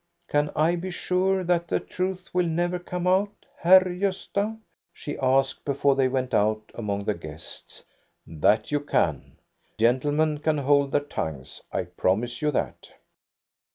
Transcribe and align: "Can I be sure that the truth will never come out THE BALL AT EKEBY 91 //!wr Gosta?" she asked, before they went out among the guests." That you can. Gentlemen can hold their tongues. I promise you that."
"Can 0.31 0.49
I 0.55 0.77
be 0.77 0.89
sure 0.89 1.43
that 1.43 1.67
the 1.67 1.79
truth 1.79 2.33
will 2.33 2.47
never 2.47 2.79
come 2.79 3.05
out 3.05 3.11
THE 3.11 3.19
BALL 3.19 3.19
AT 3.19 3.27
EKEBY 3.27 3.85
91 4.01 4.05
//!wr 4.07 4.09
Gosta?" 4.15 4.59
she 4.91 5.17
asked, 5.19 5.63
before 5.63 5.95
they 5.95 6.07
went 6.07 6.33
out 6.33 6.63
among 6.73 7.03
the 7.03 7.13
guests." 7.13 7.83
That 8.25 8.71
you 8.71 8.79
can. 8.79 9.37
Gentlemen 9.77 10.39
can 10.39 10.57
hold 10.57 10.91
their 10.91 11.01
tongues. 11.01 11.61
I 11.71 11.83
promise 11.83 12.41
you 12.41 12.49
that." 12.49 12.91